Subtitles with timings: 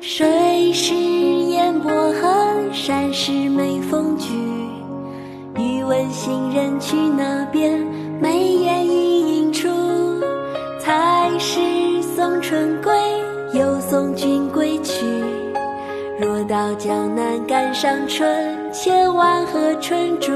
[0.00, 4.32] 水是眼波横山是眉峰聚
[5.58, 7.78] 欲问行人去那边
[8.18, 9.68] 眉眼盈盈处
[10.78, 11.60] 才是
[12.16, 12.90] 送春归
[13.52, 15.04] 又送君归去
[16.18, 20.32] 若到江南赶上春千万和春住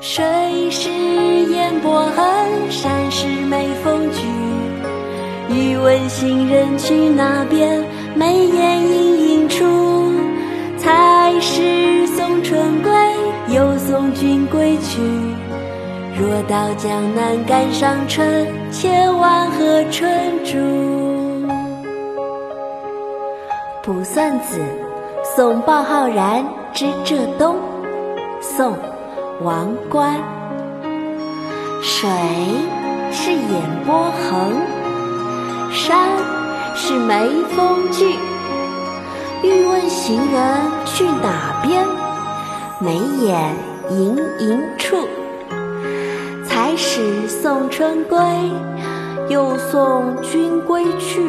[0.00, 2.24] 水是眼波横
[2.70, 4.22] 山是眉峰聚
[5.48, 7.84] 欲问行人去那边
[8.14, 9.64] 眉眼盈盈处。
[10.78, 12.92] 才是送春归，
[13.54, 15.00] 又送君归去。
[16.18, 20.58] 若到江南赶上春，千万和春住。
[23.84, 24.58] 《卜算子·
[25.36, 27.54] 送鲍浩然之浙东》
[28.40, 28.72] 宋·
[29.42, 30.20] 王观。
[31.80, 32.08] 水
[33.12, 34.52] 是眼波横，
[35.70, 36.08] 山
[36.74, 38.14] 是眉峰聚。
[39.42, 41.84] 欲问行人去哪边？
[42.78, 43.54] 眉眼
[43.90, 45.08] 盈盈处。
[46.44, 48.18] 才始送春归，
[49.28, 51.22] 又送君归去。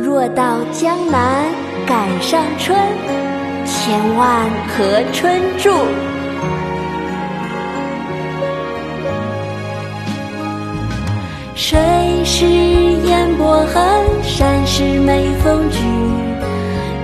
[0.00, 1.44] 若到江南
[1.86, 2.76] 赶上春，
[3.64, 5.70] 千万和春住。
[11.54, 11.78] 谁
[12.24, 12.46] 是
[13.36, 13.82] 波痕，
[14.22, 15.78] 山是眉峰聚。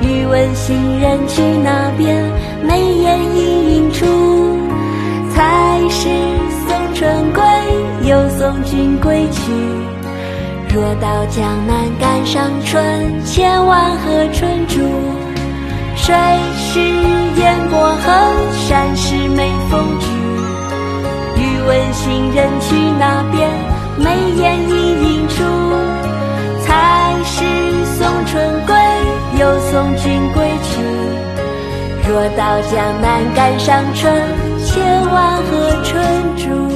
[0.03, 2.15] 欲问行人去哪边？
[2.63, 4.07] 眉眼盈盈处。
[5.35, 6.09] 才是
[6.67, 7.43] 送春归，
[8.09, 9.53] 又送君归去。
[10.75, 14.81] 若到江南赶上春，千万和春住。
[15.95, 16.15] 水
[16.57, 18.15] 是烟波痕，
[18.53, 20.07] 山是眉峰聚。
[21.37, 23.51] 欲问行人去哪边？
[23.99, 25.43] 眉眼盈盈处。
[28.37, 28.77] 春归，
[29.41, 30.83] 又送君归去。
[32.07, 34.15] 若到江南赶上春，
[34.63, 36.76] 千万和春住。